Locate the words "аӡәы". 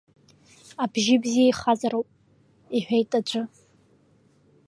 3.19-3.43